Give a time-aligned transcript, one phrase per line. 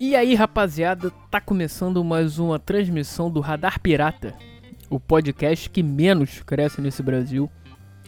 [0.00, 4.32] E aí, rapaziada, tá começando mais uma transmissão do Radar Pirata,
[4.88, 7.50] o podcast que menos cresce nesse Brasil.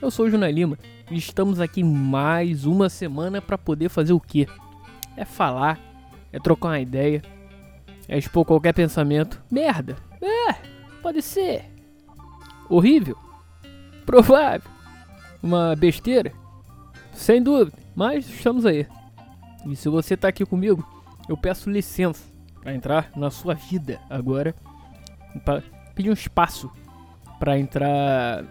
[0.00, 0.78] Eu sou o Juna Lima
[1.10, 4.46] e estamos aqui mais uma semana para poder fazer o quê?
[5.16, 5.80] É falar,
[6.32, 7.22] é trocar uma ideia,
[8.06, 9.42] é expor qualquer pensamento.
[9.50, 9.96] Merda!
[10.22, 10.52] É,
[11.02, 11.64] pode ser.
[12.68, 13.18] Horrível.
[14.06, 14.70] Provável.
[15.42, 16.32] Uma besteira.
[17.12, 18.86] Sem dúvida, mas estamos aí.
[19.66, 20.99] E se você tá aqui comigo,
[21.30, 22.24] eu peço licença
[22.60, 24.52] para entrar na sua vida agora.
[25.44, 25.62] Pra
[25.94, 26.68] pedir um espaço
[27.38, 28.44] para entrar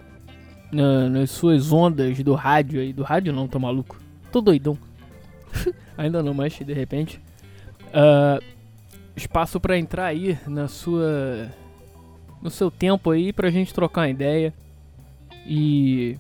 [0.72, 2.94] na, nas suas ondas do rádio aí.
[2.94, 4.00] Do rádio não, tô maluco.
[4.32, 4.78] Tô doidão.
[5.98, 7.22] Ainda não, mas de repente.
[7.88, 8.42] Uh,
[9.14, 11.52] espaço para entrar aí na sua.
[12.42, 14.54] No seu tempo aí pra gente trocar uma ideia.
[15.46, 16.18] E.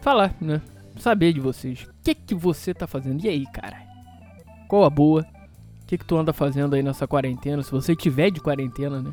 [0.00, 0.60] Falar, né?
[0.96, 1.84] Saber de vocês.
[1.84, 3.24] O que que você tá fazendo?
[3.24, 3.83] E aí, cara?
[4.68, 5.22] Qual a boa?
[5.82, 7.62] O que que tu anda fazendo aí nessa quarentena?
[7.62, 9.12] Se você tiver de quarentena, né?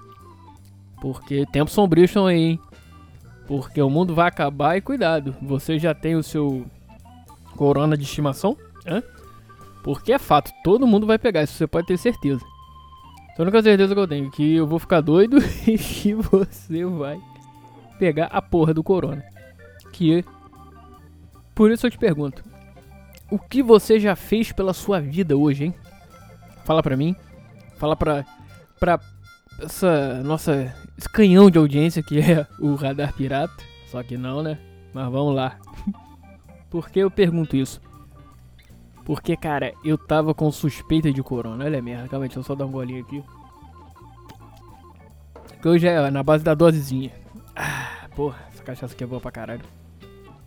[1.01, 2.59] Porque tempos sombrios estão aí, hein?
[3.47, 5.35] Porque o mundo vai acabar e cuidado.
[5.41, 6.65] Você já tem o seu
[7.55, 8.55] corona de estimação?
[8.87, 9.03] Hã?
[9.83, 12.45] Porque é fato, todo mundo vai pegar, isso você pode ter certeza.
[13.37, 16.85] A única certeza que eu tenho é que eu vou ficar doido e que você
[16.85, 17.19] vai
[17.97, 19.23] pegar a porra do corona.
[19.91, 20.23] Que
[21.55, 22.43] por isso eu te pergunto,
[23.31, 25.75] o que você já fez pela sua vida hoje, hein?
[26.65, 27.15] Fala pra mim.
[27.77, 28.23] Fala pra
[28.79, 28.99] pra
[29.59, 33.63] essa nossa esse canhão de audiência que é o Radar Pirata.
[33.87, 34.59] Só que não, né?
[34.93, 35.57] Mas vamos lá.
[36.69, 37.81] Por que eu pergunto isso?
[39.03, 41.65] Porque, cara, eu tava com suspeita de corona.
[41.65, 43.23] Olha a merda, calma aí, deixa eu só dar um golinho aqui.
[45.61, 47.11] Que hoje é na base da dosezinha.
[47.55, 49.63] Ah, porra, essa cachaça aqui é boa pra caralho.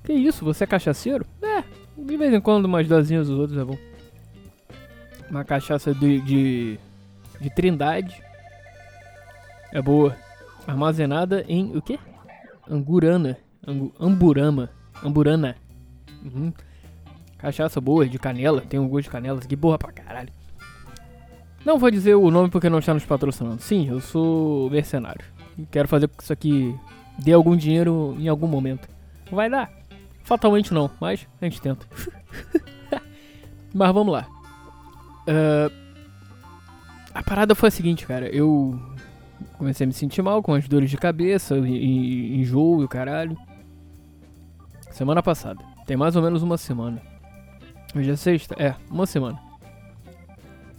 [0.05, 1.27] Que isso, você é cachaceiro?
[1.43, 1.64] É,
[1.97, 3.79] de vez em quando umas dosinhas dos outros é bom.
[5.31, 6.79] Uma cachaça de, de,
[7.41, 8.23] de trindade.
[9.73, 10.17] É boa.
[10.67, 11.99] Armazenada em o quê?
[12.69, 13.39] Angurana.
[13.67, 14.71] Angu, amburama.
[15.03, 15.57] Amburana.
[16.25, 16.53] Uhum.
[17.39, 18.61] Cachaça boa, de canela.
[18.61, 19.41] Tem um gosto de canela.
[19.41, 20.33] Que boa pra caralho.
[21.65, 23.61] Não vou dizer o nome porque não está nos patrocinando.
[23.63, 25.25] Sim, eu sou mercenário.
[25.71, 26.75] Quero fazer com que isso aqui
[27.19, 28.89] dê algum dinheiro em algum momento.
[29.31, 29.73] Vai dar.
[30.25, 31.87] Fatalmente não, mas a gente tenta.
[33.73, 34.27] mas vamos lá.
[35.29, 35.85] Uh,
[37.15, 38.27] a parada foi a seguinte, cara.
[38.29, 38.81] Eu
[39.59, 43.37] comecei a me sentir mal com as dores de cabeça, enjoo e o caralho.
[44.91, 45.63] Semana passada.
[45.87, 47.01] Tem mais ou menos uma semana.
[47.95, 48.55] Hoje é sexta?
[48.59, 49.39] É, uma semana.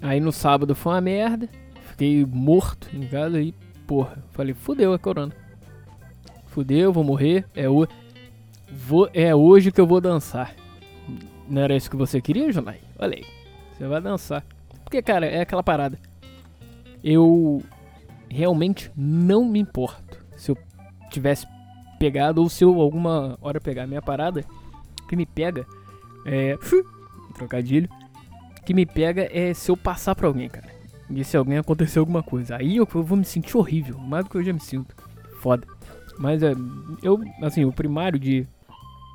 [0.01, 1.47] Aí no sábado foi uma merda.
[1.89, 3.53] Fiquei morto em casa e,
[3.85, 5.33] porra, falei, fudeu, é corona.
[6.47, 7.45] Fudeu, vou morrer.
[7.53, 7.87] É, o...
[8.69, 9.09] vou...
[9.13, 10.55] é hoje que eu vou dançar.
[11.47, 12.79] Não era isso que você queria, Jonai?
[12.97, 13.25] Olha aí.
[13.73, 14.43] Você vai dançar.
[14.83, 15.99] Porque, cara, é aquela parada.
[17.03, 17.61] Eu
[18.29, 20.57] realmente não me importo se eu
[21.09, 21.47] tivesse
[21.99, 24.43] pegado ou se eu alguma hora pegar a minha parada.
[25.07, 25.65] que me pega
[26.25, 26.57] é.
[27.35, 27.89] Trocadilho.
[28.65, 30.73] que me pega é se eu passar pra alguém, cara.
[31.09, 32.55] E se alguém acontecer alguma coisa.
[32.55, 33.97] Aí eu, eu vou me sentir horrível.
[33.99, 34.95] Mais do que eu já me sinto.
[35.39, 35.67] Foda.
[36.17, 36.53] Mas é.
[37.03, 38.47] Eu, assim, o primário de.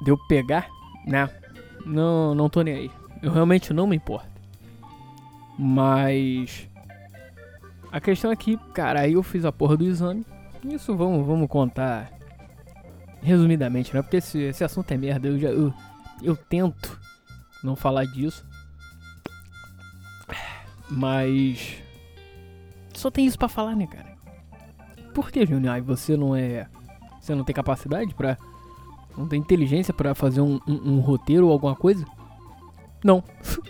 [0.03, 0.69] De eu pegar,
[1.07, 1.29] né?
[1.85, 2.91] Não, não tô nem aí.
[3.23, 4.29] Eu realmente não me importo.
[5.59, 6.69] Mas.
[7.93, 10.25] A questão é que, cara, aí eu fiz a porra do exame.
[10.65, 12.11] Isso vamos, vamos contar
[13.23, 14.03] resumidamente, né?
[14.03, 15.29] Porque esse, esse assunto é merda.
[15.29, 15.49] Eu já.
[15.49, 15.73] Eu,
[16.23, 16.99] eu tento
[17.63, 18.45] não falar disso.
[20.89, 21.83] Mas.
[22.95, 24.11] Só tem isso para falar, né, cara?
[25.15, 25.81] Por que, Junior?
[25.83, 26.67] Você não é.
[27.21, 28.39] Você não tem capacidade para
[29.17, 32.05] Não tem inteligência para fazer um, um, um roteiro ou alguma coisa?
[33.05, 33.23] Não.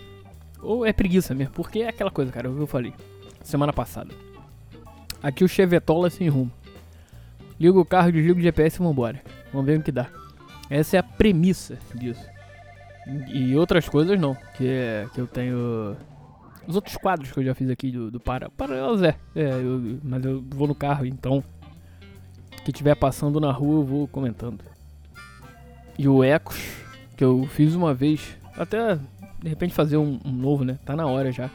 [0.61, 2.93] ou é preguiça mesmo, porque é aquela coisa, cara, eu falei
[3.43, 4.13] semana passada.
[5.21, 6.51] Aqui o Chevetola sem rumo.
[7.59, 9.21] Liga o carro, desliga o GPS e vambora.
[9.51, 10.07] Vamos ver o que dá.
[10.69, 12.25] Essa é a premissa disso.
[13.27, 14.35] E outras coisas não.
[14.55, 15.95] Que é que eu tenho.
[16.67, 18.49] Os outros quadros que eu já fiz aqui do, do para.
[18.49, 19.15] Paralelos é.
[19.35, 21.43] é eu, mas eu vou no carro, então.
[22.65, 24.63] Que tiver passando na rua eu vou comentando.
[26.01, 26.57] E o Ecos,
[27.15, 28.35] que eu fiz uma vez.
[28.57, 28.95] Até
[29.39, 30.79] de repente fazer um, um novo, né?
[30.83, 31.47] Tá na hora já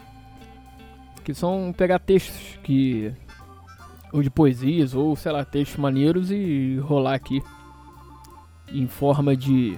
[1.25, 3.13] que são pegar textos que
[4.13, 7.43] ou de poesias ou sei lá textos maneiros e rolar aqui
[8.69, 9.77] em forma de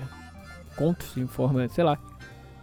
[0.76, 1.98] contos, em forma, sei lá,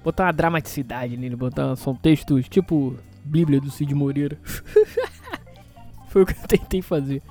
[0.04, 4.38] botar uma dramaticidade nele, botar são textos tipo Bíblia do Cid Moreira.
[6.10, 7.24] Foi o que eu tentei fazer.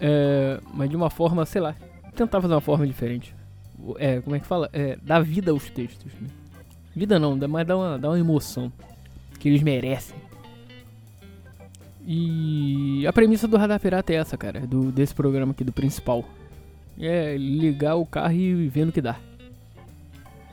[0.00, 1.76] É, mas de uma forma, sei lá,
[2.10, 3.34] tentar fazer uma forma diferente.
[3.98, 4.68] É, como é que fala?
[4.72, 6.12] É, dar vida aos textos.
[6.20, 6.28] Né?
[6.94, 8.72] Vida não, mas dá uma, dá uma emoção.
[9.38, 10.16] que eles merecem.
[12.06, 16.24] E a premissa do Radar Pirata é essa, cara, do, desse programa aqui, do principal.
[16.98, 19.16] É ligar o carro e ver no que dá.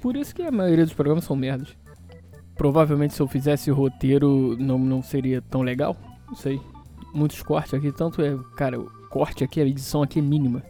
[0.02, 1.76] Por isso que a maioria dos programas são merdas.
[2.56, 5.96] Provavelmente se eu fizesse roteiro não, não seria tão legal.
[6.28, 6.62] Não sei.
[7.14, 8.38] Muitos cortes aqui, tanto é.
[8.56, 10.64] Cara, o corte aqui, a edição aqui é mínima.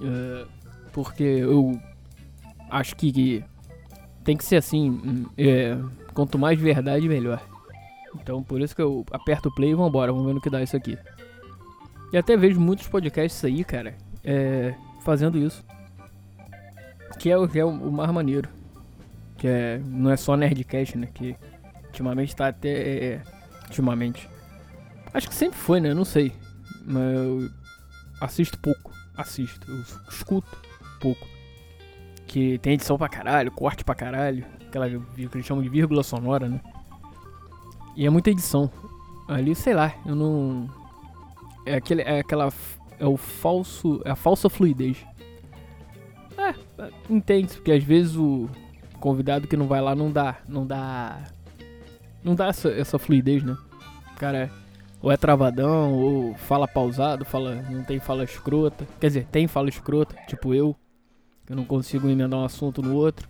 [0.00, 0.48] Uh,
[0.92, 1.80] porque eu
[2.70, 3.44] acho que, que,
[4.22, 4.90] tem que ser assim.
[4.90, 5.76] Hum, é,
[6.12, 7.40] quanto mais verdade, melhor.
[8.14, 10.62] Então por isso que eu aperto o play e vambora, vamos ver no que dá
[10.62, 10.96] isso aqui.
[12.12, 15.64] E até vejo muitos podcasts aí, cara, é, fazendo isso.
[17.18, 18.48] Que é, que é o, o mais maneiro.
[19.36, 21.08] Que é, não é só Nerdcast, né?
[21.12, 21.36] Que
[21.86, 22.68] ultimamente tá até.
[22.68, 23.22] É, é
[23.64, 24.28] ultimamente.
[25.12, 25.92] Acho que sempre foi, né?
[25.92, 26.32] Não sei.
[26.84, 27.50] Mas eu
[28.20, 28.93] assisto pouco.
[29.16, 29.70] Assisto.
[29.70, 30.58] Eu escuto
[31.00, 31.26] pouco.
[32.26, 34.44] Que tem edição pra caralho, corte pra caralho.
[34.66, 36.60] Aquela que eles chamam de vírgula sonora, né?
[37.96, 38.70] E é muita edição.
[39.28, 40.68] Ali, sei lá, eu não.
[41.64, 42.52] É, aquele, é aquela.
[42.98, 44.02] É o falso.
[44.04, 45.04] É a falsa fluidez.
[46.36, 46.54] É,
[47.08, 48.48] entende, porque às vezes o
[48.98, 50.36] convidado que não vai lá não dá.
[50.48, 51.22] Não dá.
[52.22, 53.56] Não dá essa, essa fluidez, né?
[54.12, 54.50] O cara é,
[55.04, 57.56] ou é travadão, ou fala pausado, fala.
[57.68, 58.86] Não tem fala escrota.
[58.98, 60.74] Quer dizer, tem fala escrota, tipo eu.
[61.46, 63.28] Eu não consigo emendar um assunto no outro.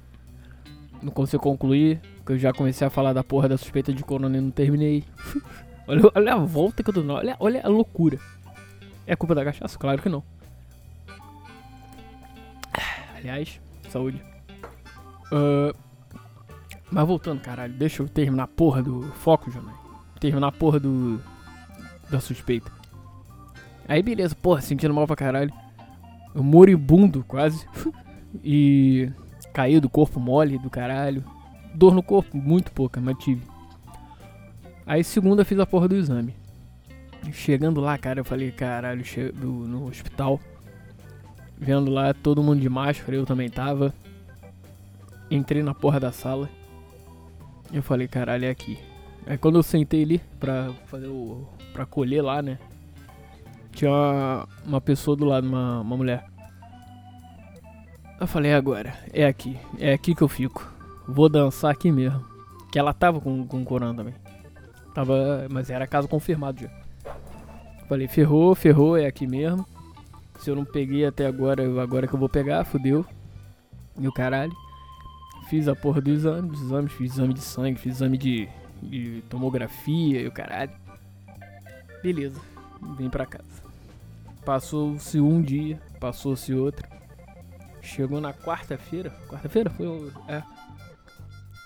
[1.02, 2.00] Não consigo concluir.
[2.18, 5.02] Porque eu já comecei a falar da porra da suspeita de corona e não terminei.
[5.88, 8.20] olha, olha a volta que eu tô Olha, olha a loucura.
[9.04, 9.76] É culpa da cachaça?
[9.76, 10.22] Claro que não.
[13.18, 13.60] Aliás,
[13.90, 14.22] saúde.
[15.32, 15.76] Uh,
[16.88, 17.74] mas voltando, caralho.
[17.74, 19.74] Deixa eu terminar a porra do foco, Jonai.
[20.20, 21.33] Terminar a porra do.
[22.10, 22.70] Da suspeita.
[23.88, 25.52] Aí beleza, porra, sentindo mal pra caralho.
[26.34, 27.66] Eu moribundo quase.
[28.42, 29.10] e
[29.52, 31.24] caiu do corpo mole do caralho.
[31.74, 33.42] Dor no corpo, muito pouca, mas tive.
[34.86, 36.34] Aí segunda fiz a porra do exame.
[37.32, 39.02] Chegando lá, cara, eu falei, caralho,
[39.42, 40.40] no hospital.
[41.56, 43.94] Vendo lá todo mundo de máscara, eu também tava.
[45.30, 46.50] Entrei na porra da sala.
[47.72, 48.78] Eu falei, caralho, é aqui.
[49.26, 51.48] Aí quando eu sentei ali pra fazer o.
[51.72, 52.58] pra colher lá, né?
[53.72, 56.24] Tinha uma, uma pessoa do lado, uma, uma mulher.
[58.20, 59.58] Eu falei, agora, é aqui.
[59.78, 60.70] É aqui que eu fico.
[61.08, 62.24] Vou dançar aqui mesmo.
[62.70, 64.14] Que ela tava com, com corona também.
[64.94, 65.46] Tava.
[65.50, 66.70] Mas era caso confirmado já.
[67.88, 69.66] Falei, ferrou, ferrou, é aqui mesmo.
[70.38, 73.04] Se eu não peguei até agora, agora que eu vou pegar, fodeu.
[73.98, 74.52] E o caralho.
[75.48, 78.48] Fiz a porra do exame, dos exames, fiz exame de sangue, fiz exame de,
[78.82, 80.72] de tomografia e o caralho.
[82.02, 82.40] Beleza,
[82.96, 83.62] vim pra casa.
[84.44, 86.86] Passou-se um dia, passou-se outro.
[87.80, 89.10] Chegou na quarta-feira.
[89.28, 89.70] Quarta-feira?
[89.70, 90.10] Foi.
[90.28, 90.42] É.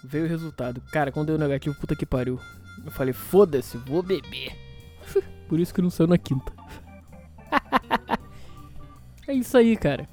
[0.05, 0.81] Veio o resultado.
[0.93, 2.41] Cara, quando deu negativo, puta que pariu.
[2.85, 4.57] Eu falei, foda-se, vou beber.
[5.49, 6.53] Por isso que não saiu na quinta.
[9.27, 10.09] é isso aí, cara.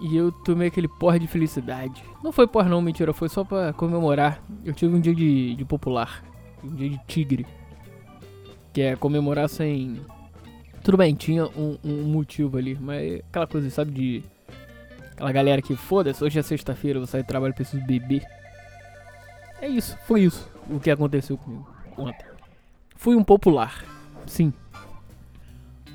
[0.00, 2.04] E eu tomei aquele porra de felicidade.
[2.22, 4.42] Não foi porra não, mentira, foi só pra comemorar.
[4.64, 6.22] Eu tive um dia de, de popular.
[6.62, 7.46] Um dia de tigre.
[8.72, 10.00] Que é comemorar sem.
[10.82, 14.24] Tudo bem, tinha um, um motivo ali, mas aquela coisa, sabe, de.
[15.12, 18.22] Aquela galera que foda-se, hoje é sexta-feira, vou sair de trabalho, preciso beber.
[19.62, 22.26] É isso, foi isso o que aconteceu comigo ontem.
[22.94, 23.82] Fui um popular,
[24.26, 24.52] sim.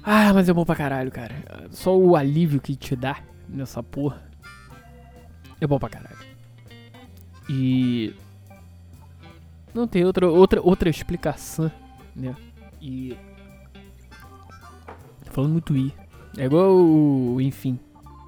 [0.04, 1.36] Ah, mas é bom pra caralho, cara.
[1.70, 3.18] Só o alívio que te dá
[3.48, 4.22] nessa porra
[5.60, 6.18] é bom pra caralho.
[7.50, 8.14] E
[9.74, 11.72] não tem outra outra outra explicação,
[12.16, 12.36] né?
[12.82, 13.16] E
[15.26, 15.94] tô falando muito i.
[16.38, 17.80] É igual o enfim.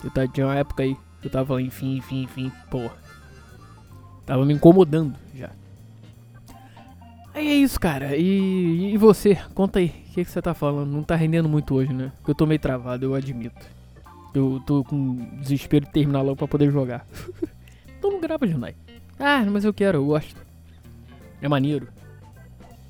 [0.04, 2.94] Eu tava, tinha uma época aí eu tava falando enfim, enfim, enfim, porra.
[4.26, 5.50] Tava me incomodando já.
[7.34, 8.16] Aí é isso, cara.
[8.16, 9.36] E, e você?
[9.56, 9.88] Conta aí.
[9.88, 10.92] O que, que você tá falando?
[10.92, 12.12] Não tá rendendo muito hoje, né?
[12.28, 13.66] Eu tô meio travado, eu admito.
[14.34, 17.06] Eu tô com desespero de terminar logo pra poder jogar.
[17.98, 18.76] então não grava, Junai.
[19.20, 20.36] Ah, mas eu quero, eu gosto.
[21.42, 21.88] É maneiro.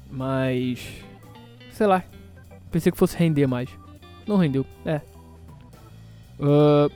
[0.09, 1.03] Mas.
[1.71, 2.03] Sei lá.
[2.71, 3.69] Pensei que fosse render mais.
[4.27, 4.65] Não rendeu.
[4.85, 5.01] É.
[6.39, 6.91] Uh,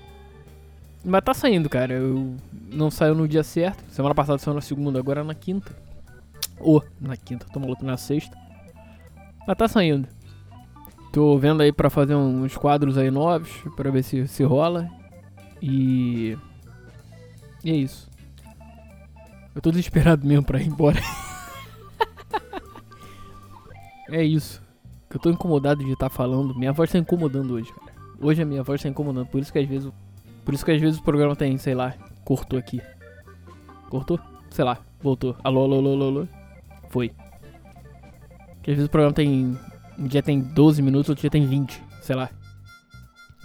[1.04, 1.94] mas tá saindo, cara.
[1.94, 2.36] Eu
[2.72, 3.84] não saiu no dia certo.
[3.92, 5.76] Semana passada saiu na segunda, agora na quinta.
[6.60, 8.38] Ou na quinta, tô maluco na sexta.
[9.48, 10.08] Mas tá saindo.
[11.18, 14.88] Tô vendo aí pra fazer uns quadros aí novos, pra ver se, se rola.
[15.60, 16.38] E.
[17.64, 18.08] E é isso.
[19.56, 21.00] Eu tô desesperado mesmo pra ir embora.
[24.12, 24.62] é isso.
[25.10, 26.54] Eu tô incomodado de estar tá falando.
[26.54, 27.94] Minha voz tá incomodando hoje, cara.
[28.22, 29.26] Hoje a minha voz tá incomodando.
[29.26, 29.92] Por isso que às vezes.
[30.46, 32.80] Por isso que às vezes o programa tem, sei lá, cortou aqui.
[33.90, 34.20] Cortou?
[34.52, 35.36] Sei lá, voltou.
[35.44, 36.28] Alô, alô, alô, alô, alô.
[36.90, 37.12] Foi.
[38.58, 39.58] Porque às vezes o programa tem.
[39.98, 42.30] Um dia tem 12 minutos, outro dia tem 20, sei lá.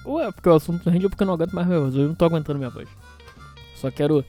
[0.04, 1.94] Ou é porque o assunto não rende ou porque eu não aguento mais minha voz.
[1.94, 2.88] Eu não tô aguentando minha voz.
[3.76, 4.25] Só quero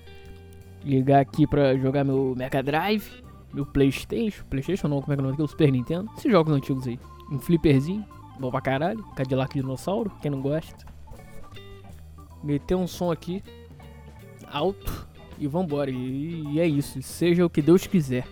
[0.83, 5.23] ligar aqui pra jogar meu Mega Drive, meu Playstation, Playstation não, como é que é
[5.23, 5.43] o nome aqui?
[5.43, 6.09] O Super Nintendo.
[6.17, 6.99] Esses jogos antigos aí.
[7.31, 8.05] Um flipperzinho,
[8.39, 9.03] bom pra caralho.
[9.15, 10.85] Cadillac Dinossauro, quem não gosta.
[12.43, 13.41] Meter um som aqui,
[14.51, 15.07] alto,
[15.39, 15.89] e vambora.
[15.89, 18.27] E, e é isso, seja o que Deus quiser.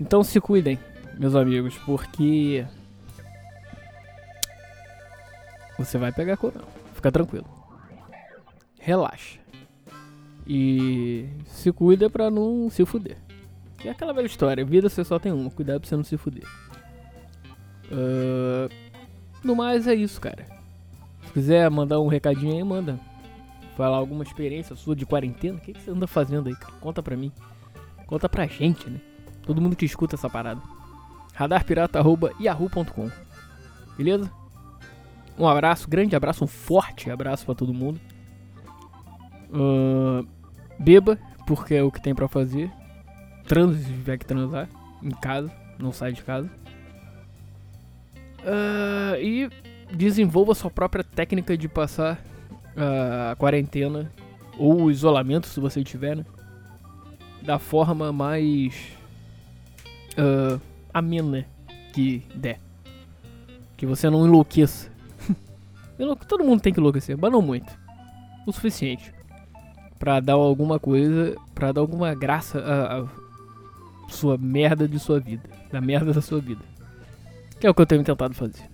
[0.00, 0.78] Então se cuidem,
[1.18, 2.66] meus amigos, porque
[5.78, 6.64] você vai pegar corona.
[6.94, 7.46] Fica tranquilo.
[8.78, 9.38] Relaxa.
[10.46, 13.16] E se cuida pra não se fuder.
[13.78, 16.16] Que é aquela velha história, vida você só tem uma, cuidado pra você não se
[16.16, 16.44] fuder.
[17.90, 18.72] Uh,
[19.42, 20.46] no mais é isso, cara.
[21.26, 22.98] Se quiser mandar um recadinho aí, manda.
[23.76, 26.74] Falar alguma experiência sua de quarentena, o que, que você anda fazendo aí, cara?
[26.80, 27.32] Conta pra mim.
[28.06, 29.00] Conta pra gente, né?
[29.42, 30.60] Todo mundo que escuta essa parada.
[31.32, 33.10] radarpirata.yahoo.com
[33.96, 34.30] Beleza?
[35.38, 38.00] Um abraço, grande abraço, um forte abraço para todo mundo.
[39.50, 40.26] Uh,
[40.78, 42.70] beba, porque é o que tem para fazer.
[43.46, 44.68] Transe se tiver que transar.
[45.02, 46.48] Em casa, não sai de casa.
[48.40, 49.50] Uh, e
[49.92, 52.22] desenvolva sua própria técnica de passar
[52.76, 54.10] uh, a quarentena
[54.58, 56.24] ou o isolamento, se você tiver, né?
[57.42, 58.74] Da forma mais
[60.18, 60.60] uh,
[60.92, 61.46] amena
[61.92, 62.60] que der.
[63.76, 64.90] Que você não enlouqueça.
[66.28, 67.76] Todo mundo tem que enlouquecer, mas não muito.
[68.46, 69.12] O suficiente.
[69.98, 73.06] Pra dar alguma coisa, pra dar alguma graça à,
[74.08, 75.48] sua merda de sua vida.
[75.70, 76.62] Da merda da sua vida.
[77.58, 78.68] Que é o que eu tenho tentado fazer.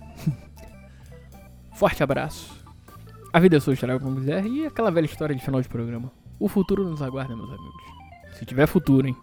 [1.73, 2.59] Forte abraço.
[3.31, 4.45] A vida é sua, estará como quiser.
[4.45, 6.11] E aquela velha história de final de programa.
[6.39, 7.83] O futuro nos aguarda, meus amigos.
[8.33, 9.15] Se tiver futuro, hein?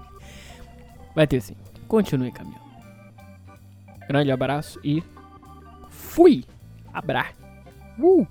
[1.14, 1.56] Vai ter sim
[1.86, 2.66] continue caminhando.
[4.08, 5.02] Grande abraço e
[5.90, 6.44] fui!
[6.92, 7.26] Abra!
[7.98, 8.26] Uh.